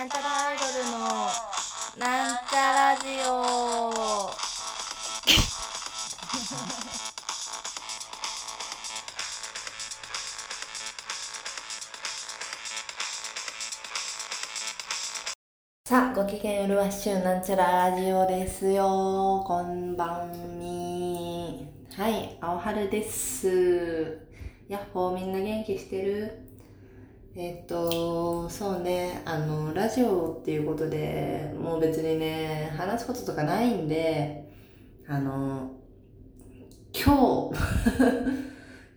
[0.00, 0.98] なんちゃらアイドルの
[1.98, 4.30] なんちゃラジオ
[15.84, 19.44] さあ、ご機嫌よろわしゅうなんちゃらラジオですよ。
[19.46, 21.68] こんばんみ。
[21.94, 24.18] はい、青春です。
[24.66, 26.49] やっほーみんな元気してる？
[27.34, 34.48] えっと、そうね、あの、ラジオっていうことで、もう別にね、話すこととかないんで、
[35.08, 35.70] あの、
[36.92, 37.58] 今日、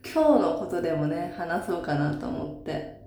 [0.13, 3.01] 今日のことでもね、話そうかなと思って。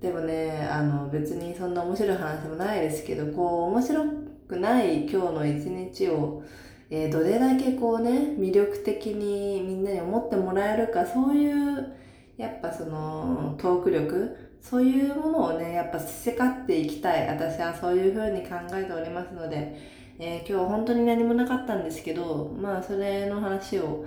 [0.00, 4.04] でもね、あの、別にそんな面白い話もないですけど、こう、面白
[4.48, 6.42] くない今日の一日を、
[6.90, 11.94] えーどれだけこうね、魅力的にみんなに思ってもらえるか、そういう、
[12.36, 17.28] やっぱその、トーク力、そういうものをね、やっぱせかっていきたい。
[17.28, 19.76] 私はそういう風に考えておりますので、
[20.18, 24.04] えー今日は本当に何もなかったんですけど、まあそれの話を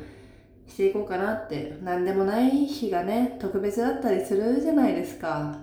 [0.67, 5.59] していこうかなって、何でもない日がね、特別だったりするじゃないですか。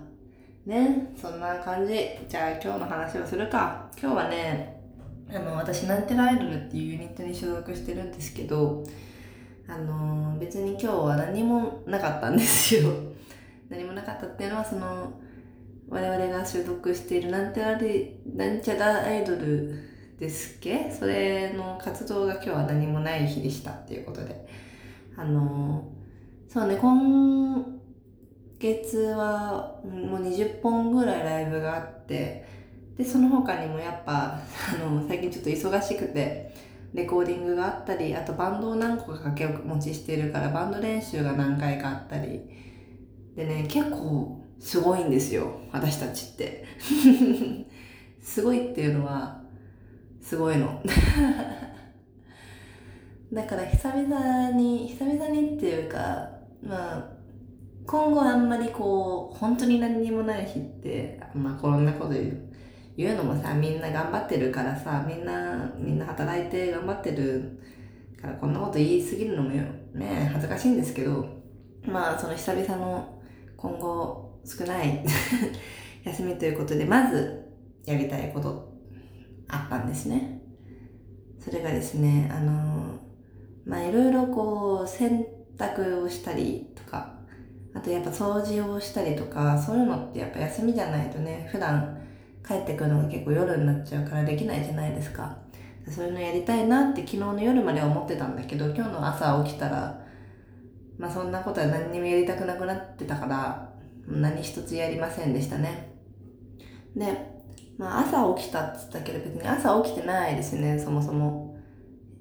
[0.65, 1.93] ね、そんな感じ。
[2.29, 3.89] じゃあ今日の話をするか。
[3.99, 4.79] 今日はね、
[5.33, 8.83] あの、私、なんてらアイドルっていうユニットに所属してるんですけど、
[9.67, 13.12] あの、別に今日は何もなかったんですよ。
[13.69, 15.19] 何もなかったっていうのは、その、
[15.89, 19.75] 我々が所属しているなんてらり、なんちゃらアイドル
[20.19, 20.89] ですっけ？
[20.91, 24.47] それの活動が今日は何もない日でしたっていうことで。
[25.15, 25.83] あの、
[26.47, 27.65] そうね、今
[28.59, 32.45] 月はもう20本ぐらいライブがあって、
[32.97, 34.41] で、その他にもやっぱ、あ
[34.83, 36.55] の、最近ちょっと忙しくて、
[36.93, 42.41] レコーディングがあったり、あとバンドを何個か掛け持ちしてるから、バンド練習が何回かあったり、
[43.35, 46.65] でね、結構すごいんですよ、私たちって。
[48.21, 49.41] すごいっていうのは、
[50.21, 50.81] すごいの。
[53.33, 56.29] だから久々に、久々にっていうか、
[56.61, 57.09] まあ、
[57.85, 62.37] 今後あんまりこう、本当に何にもない日って、まあこんなこと言う。
[62.95, 67.59] 言うのもさ、みんな頑張ってるからさ、みんな、みんな働いて頑張ってる
[68.21, 69.63] から、こんなこと言い過ぎるのもよ、
[69.93, 71.25] ね、恥ずかしいんですけど、
[71.85, 73.12] まあその久々の
[73.63, 75.05] 今後少ない
[76.03, 77.49] 休みということで、まず
[77.85, 78.73] やりたいこと
[79.47, 80.41] あったんですね。
[81.39, 82.99] それがですね、あの、
[83.65, 85.25] まあいろいろこう洗
[85.57, 87.13] 濯をしたりとか、
[87.73, 91.97] あとやっぱ掃除をしたりとか、そういうのってやっぱ休みじゃないとね、普段
[92.45, 95.37] 帰ってくるのが結構夜になっちゃうからできないじゃないですか。
[95.89, 100.02] そういうのやりたいなって昨日の夜までは思ってたんだけど、今日の朝起きたら、
[100.97, 103.73] まあそんなことは何にもやりたくなくなってたから、
[104.07, 105.93] 何一つやりませんでしたね。
[106.95, 107.05] で、
[107.77, 111.57] まあ朝起きたっつったけど別に朝起きてないですね、そもそも。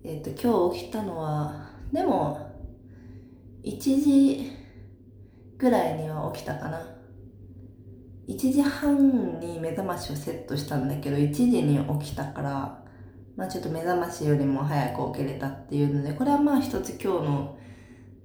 [0.05, 2.51] えっ、と、今日起きたのは、でも、
[3.63, 4.51] 1時
[5.57, 6.81] ぐらいには起きたかな。
[8.29, 12.85] 1時半に目覚ましをセットしたんだけど、1時に起きたから、
[13.37, 17.57] まあちょっと目覚ましよりも早く起きれたっていうので、これはまあ一つ今日の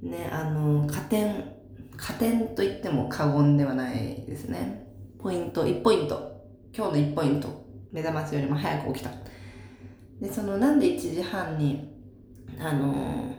[0.01, 1.53] ね、あの、加点、
[1.95, 4.87] 加点と言っても過言ではないですね。
[5.19, 6.45] ポイント、1ポイント。
[6.75, 7.65] 今日の1ポイント。
[7.91, 9.11] 目覚ましよりも早く起きた。
[10.21, 11.93] で、そのなんで1時半に、
[12.59, 13.33] あの、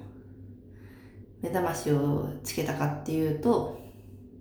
[1.40, 3.78] 目覚ましをつけたかっていうと、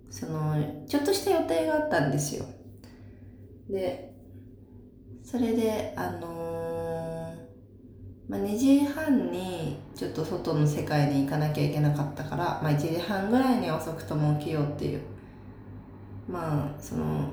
[0.09, 2.45] その、ちょっとした予定があったんですよ。
[3.69, 4.13] で、
[5.23, 6.76] それで、あのー
[8.27, 15.01] まあ、2時半にちょっと外の世界に行かなきゃいけなかったから、まあ、1時半ぐらいに遅くとも起きようっていう。
[16.29, 17.29] まあ、その、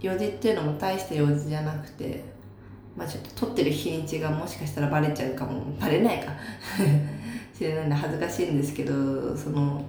[0.00, 2.22] 用事っていうのも大した用事じゃなくて、
[2.96, 6.32] まあちょっと撮ってる日にちがもしかしたらバレちゃうかも、バレないか。
[7.56, 9.82] 知れないんで恥ずかしいんですけど、その、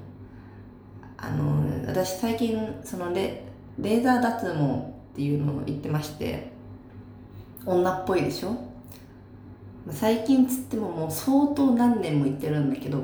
[1.17, 3.43] あの、私最近、そのレ、
[3.79, 6.51] レーザー脱毛っていうのを言ってまして、
[7.65, 8.66] 女っぽいでしょ？
[9.91, 13.03] 最近つってももう相当何年も言ってるんだけど、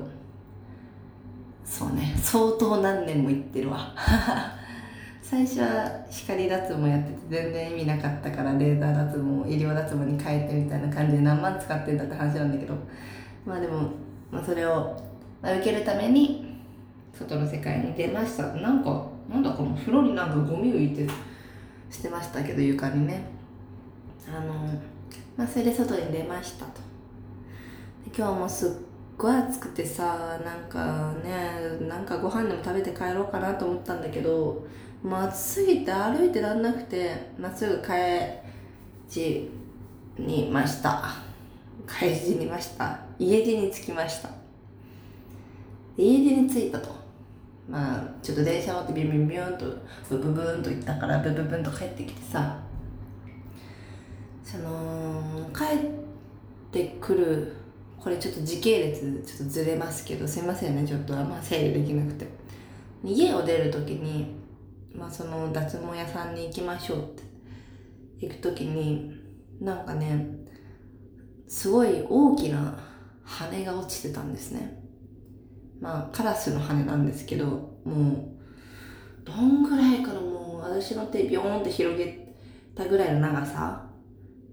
[1.63, 3.93] そうね、相当何年も言ってるわ。
[5.21, 12.75] 最初は光脱毛やってて全然意味なかったからレーザー脱毛医療脱毛に変えてみたいな感じで何万使ってんだって話なんだけど
[13.43, 13.89] まあでも、
[14.31, 14.95] まあ、それを、
[15.41, 16.61] 受けるために
[17.11, 21.11] 外の世界に出ましたなんかなんだこの風呂になんかゴミ浮いて
[21.89, 23.25] してましたけど床にね
[24.27, 24.53] あの
[25.35, 26.81] まあそれで外に出ましたと。
[28.05, 28.71] で今日もすっ
[29.17, 34.65] ごい暑くてさなんかねなんかご飯でも食べて帰ろうかなと思ったんだけど
[35.03, 37.91] もう暑すぎて歩いてらんなくて、まっすぐ帰
[39.13, 39.51] り
[40.17, 41.15] にました。
[41.85, 42.99] 帰りにいました。
[43.19, 44.29] 家路に着きました。
[45.97, 46.89] 家路に着いたと。
[47.69, 49.65] まあちょっと電車乗ってビュンビュンビュンと
[50.09, 52.57] ブブブーンと行ったからブブブンと帰ってきてさ
[54.43, 55.89] その帰っ
[56.71, 57.53] てくる
[57.99, 62.27] これちょっと時系列ちょっとずれますけどすいませんねちょっとあんま整理できなくて。
[63.05, 64.35] 家を出る時に、
[64.95, 67.23] まあ、その脱毛屋さんに行きましょうって。
[68.21, 69.13] 行く時に
[69.59, 70.25] なんかね
[71.47, 72.79] すごい大きな
[73.23, 74.81] 羽が落ちてたんですね。
[75.81, 77.45] まあカラスの羽なんですけど
[77.83, 78.33] も
[79.21, 82.33] うどんぐらいからもう私の手ビョーンって広げ
[82.73, 83.82] たぐらいの長さ。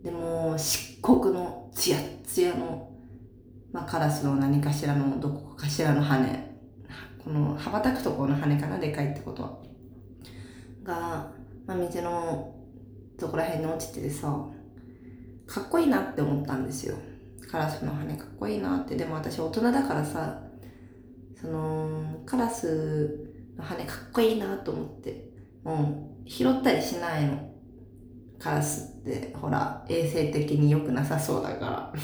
[0.02, 2.90] でも漆黒のツヤツヤの、
[3.72, 6.50] まあ、カラスの何かしらのどこかしらの羽。
[7.22, 9.58] この羽ばたくところの羽かなでかいってことは。
[10.82, 11.30] が、
[11.66, 12.54] まあ、道の
[13.18, 14.46] とこら辺に落ちててさ
[15.46, 16.96] かっこいいなって思ったんですよ。
[17.50, 18.16] カラスの羽。
[18.16, 18.96] かっこいいなって。
[18.96, 20.40] でも私大人だからさ
[21.38, 25.28] そのカラスの羽かっこいいなと思って
[25.62, 27.49] もう拾ったりしないの。
[28.40, 31.92] カラスってほら衛生的に良くなさそうだから。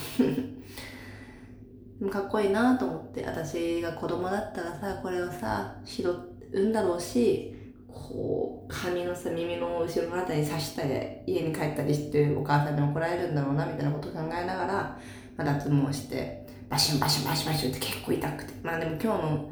[2.11, 6.07] かっこいいなと思って私が子供だったらさこれをさ拾
[6.53, 7.57] うんだろうし
[7.89, 14.99] こう髪のさ耳の後ろのあたりに刺して家に帰ったりしてお母さんに怒られるんだろうなみたいなことを考えながら、
[15.39, 18.53] まあ、脱毛してバシンバシンバシンバシンって結構痛くて。
[18.63, 19.51] まあでも今日の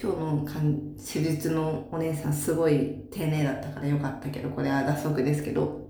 [0.00, 0.46] 今日の
[0.98, 5.82] 施術のお姉さんすごい丁寧だったからよかったけどこれは脱足ですけど。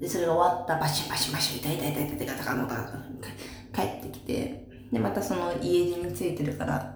[0.00, 0.78] でそれが終わった。
[0.78, 3.12] バシンバシンバシ痛い痛い痛い痛いガタガタガタ
[3.72, 6.94] 帰ってきてでまたその家路についてるから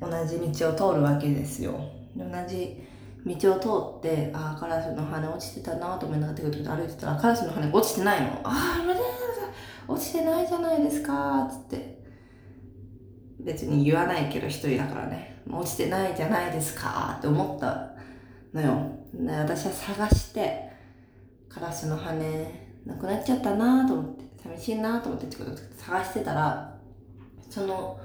[0.00, 1.78] 同じ道を通るわけですよ
[2.16, 2.82] 同じ
[3.26, 8.84] 道を通ってああカラスの羽落ちてたなと思いながら歩いてたらカラスの羽落ちてないのああ
[9.86, 12.02] 落ちてないじゃないですかつって
[13.40, 17.90] 別に言わないけど一人だからね落ちてないじゃないですかって思った
[18.52, 18.90] のよ。
[19.14, 20.70] で私は探して
[21.48, 22.14] カラスの羽
[22.84, 25.26] なくなっちゃったなと思って寂しいなと思って
[25.76, 26.76] 探してたら
[27.48, 27.98] その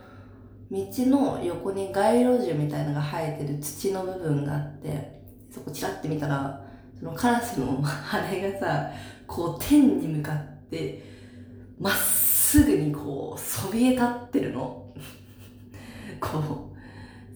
[0.72, 5.20] 道の横に街路樹みたいなのが生えてる土の部分があって
[5.52, 6.64] そこチラッて見たら
[7.00, 8.92] そのカラスの羽がさ
[9.26, 11.04] こう天に向かって
[11.80, 14.86] まっすぐにこうそびえ立ってるの。
[16.20, 16.69] こう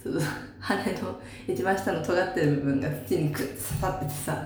[0.04, 0.20] その
[0.60, 4.46] 羽の一番下の尖ってる部分が土にくっ刺さっててさ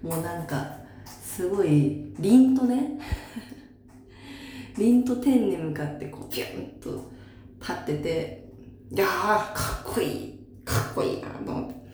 [0.00, 0.64] もうなんか
[1.04, 3.00] すごい凛とね
[4.78, 7.10] 凛と天に向かってこうピュンと
[7.60, 8.44] 立ってて
[8.92, 11.84] いやーかっこいいかっこいいなと思って。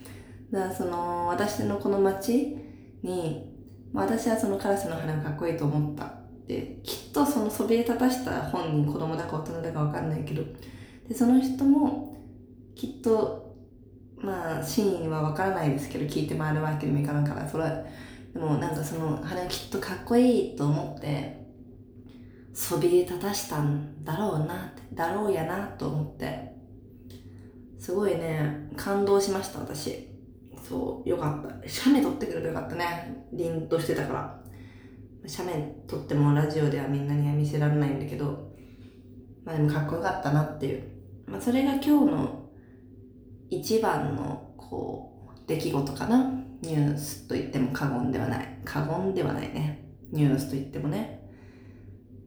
[0.51, 2.57] だからその私のこの街
[3.03, 3.51] に
[3.93, 10.43] 私はそのカラスの花がかっこいいと思ったってきっとそのそびえ立たした本人子供だか大人だか分かんないけど
[11.09, 12.17] でその人も
[12.81, 13.55] きっと
[14.17, 17.71] まあ真意は分からないですけど聞いて回るわけにもいかないからそれは
[18.33, 21.45] でもなんかその花きっとかっこいいと思って
[22.55, 26.55] そびえ立たしたんだろうなだろうやなと思って
[27.79, 30.09] すごいね感動しました私。
[30.67, 31.69] そうよかった。
[31.69, 33.27] 写メ撮ってくればよかったね。
[33.33, 34.41] 凛としてたから。
[35.27, 38.53] 写メ撮ってもラジオではみんなには見せられないんだけど
[39.45, 40.83] まあでもかっこよかったなっていう。
[41.27, 42.40] まあそれが今日の
[43.51, 46.33] 一番のこう出来事かな？
[46.63, 48.59] ニュースと言っても過言ではない。
[48.65, 49.91] 過言ではないね。
[50.13, 51.29] ニュースと言ってもね。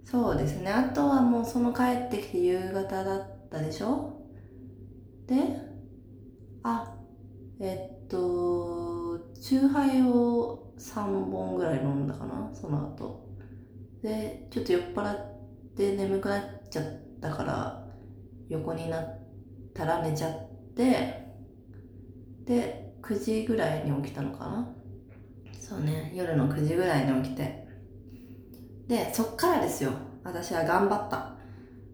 [0.04, 0.70] そうですね。
[0.72, 4.22] あとはもうその帰ってきて夕方だったでしょ？
[5.28, 5.36] で
[6.64, 6.94] あ
[7.60, 12.50] えっとチューハイを3本ぐらい飲んだかな？
[12.54, 13.24] その後。
[14.02, 15.18] でちょっと酔っ払っ
[15.78, 16.86] て眠くなっちゃっ
[17.22, 17.88] たから
[18.50, 19.20] 横になっ
[19.74, 21.34] たら寝ちゃってで
[23.02, 24.68] 9時ぐらいに起きたのかな？
[25.60, 27.68] そうね夜の9時ぐらいに起きて。
[28.88, 29.92] でそっからですよ。
[30.24, 31.36] 私は頑張った。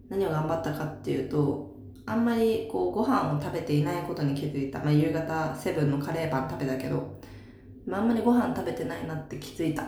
[0.08, 7.20] 何を頑張ったかっていうとあんまりこうご飯を食べていないことに気づいた、まあ、夕方セブンのカレーパン食べたけど、
[7.86, 9.84] まあ、あんまりご飯食べてないなって気づいた。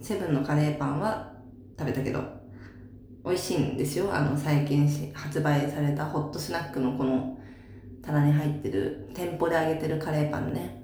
[0.00, 1.32] セブンのカレーパンは
[1.78, 2.22] 食べたけど
[3.22, 4.14] 美味しいんですよ。
[4.14, 7.38] あの最近発売されたホットスナックのこの
[8.02, 10.82] 棚に入ってる店舗で揚げてるカレーパンね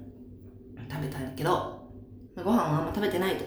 [0.89, 1.89] 食べたんだけど
[2.35, 3.45] ご飯はあんま食べてないと。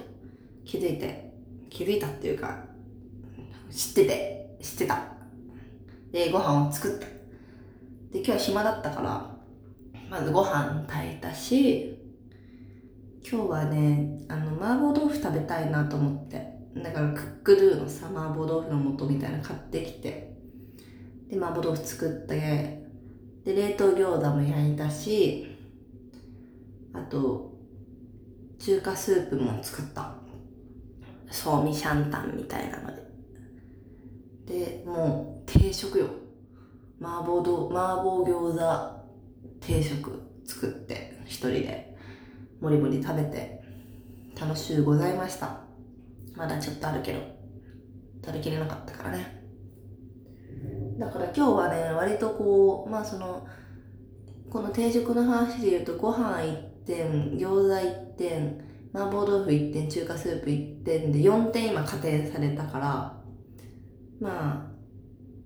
[0.65, 1.33] 気づいて
[1.69, 2.65] 気づいたっていうか
[3.71, 5.03] 知ってて知ってた。
[6.13, 7.07] でご飯を作った。
[8.13, 9.41] で今日は暇だったから
[10.11, 11.97] まずご飯炊いたし、
[13.23, 16.51] 今日はね、あの、麻婆豆腐食べたいなと思って。
[16.75, 20.35] だから、クックドゥのさ、麻婆豆腐の素みたいなの買ってきて、
[21.29, 22.80] で、麻婆豆腐作って、
[23.45, 25.57] で、冷凍餃子も焼いたし、
[26.93, 27.53] あと、
[28.59, 30.15] 中華スープも作った。
[31.31, 33.03] そうみシャンタンみたいなので。
[34.47, 36.07] で、もう定食よ。
[37.03, 39.01] 麻婆豆麻婆餃子
[39.61, 41.97] 定食作って一人で
[42.61, 43.63] もりもり食べて
[44.39, 45.61] 楽しゅうございました。
[46.37, 47.21] まだちょっとあるけど
[48.23, 49.40] 食べきれなかったからね。
[51.01, 53.47] だから今日はね、割とこう、まあその、
[54.51, 58.61] この定食の話で言うとご飯1点、餃子1点、
[58.93, 63.17] 麻婆豆腐1点、中華スープ1点で4点今加点されたから、
[64.21, 64.71] ま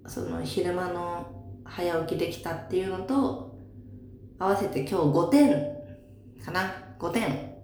[0.05, 1.25] あ、その昼間の
[1.65, 3.57] 早起きできたっていうのと、
[4.41, 5.51] 合わせて今日5点
[6.45, 7.55] かな ?5 点。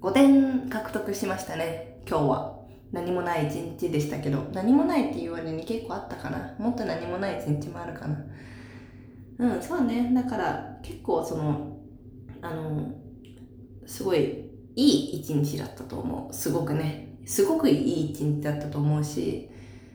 [0.00, 2.59] 5点獲得しましたね、今日は。
[2.92, 6.54] 何もない一日でしたけど、何もないっていう割に結構あったかな。
[6.58, 8.24] もっと何もない一日もあるかな。
[9.38, 10.10] うん、そうね。
[10.14, 11.78] だから結構その、
[12.42, 12.92] あの、
[13.86, 16.34] すごいいい一日だったと思う。
[16.34, 17.18] すごくね。
[17.24, 19.48] すごくいい一日だったと思うし、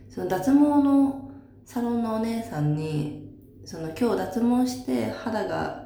[0.09, 1.31] その脱毛の
[1.65, 3.25] サロンのお姉さんに、
[3.65, 5.85] その今日脱毛して肌が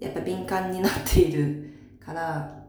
[0.00, 2.64] やっぱ敏感になっているから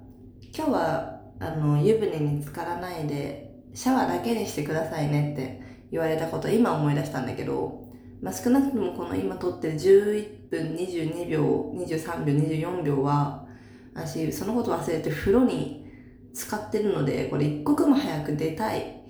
[0.56, 5.62] 今日はあの湯船に浸からないでシャワーだけにしてくださいねって
[5.92, 7.88] 言われたこと今思い出したんだけど、
[8.22, 13.48] まあ、少なくともこの今撮ってる11分22秒23秒24秒は
[13.94, 15.86] 私そのこと忘れて風呂に
[16.34, 19.02] 使ってるのでこれ一刻も早く出たい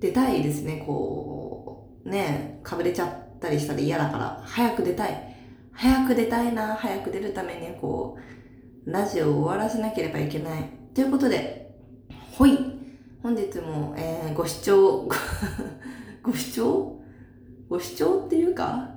[0.00, 5.36] 出たいですねこうねかぶれちゃったりしたら嫌だから、早く出たい。
[5.72, 8.16] 早く出たいな、早く出るためにこ
[8.86, 10.70] う、ラジオを終わらせなければいけない。
[10.94, 11.74] ということで、
[12.32, 12.71] ほい。
[13.22, 15.06] 本日も、えー、ご視聴、
[16.22, 17.00] ご視聴？
[17.68, 18.90] ご視聴っていうか、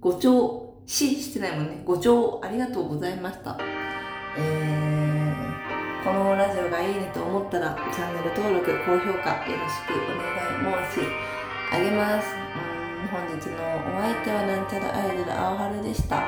[0.00, 1.82] ご聴、し、してないもんね。
[1.84, 3.56] ご聴ありがとうございました。
[4.36, 11.06] えー、このラジオがいいねと思ったら、チャンネル登録、高評価よろしくお願い申し
[11.72, 12.26] 上げます。
[12.62, 12.78] うん
[13.10, 13.56] 本日の
[13.96, 16.20] お相手はなんちゃらアイドル青春でした。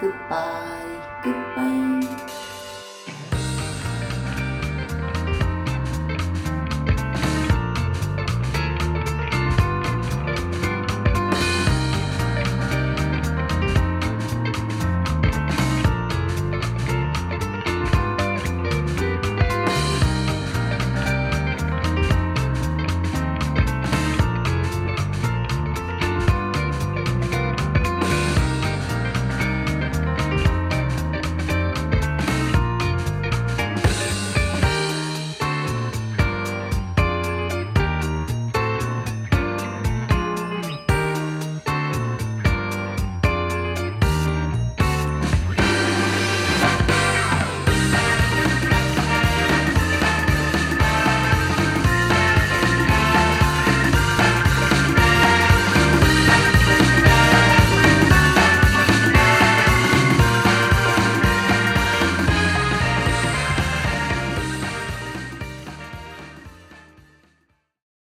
[0.00, 0.76] グッバ
[1.22, 2.01] イ、グッバイ。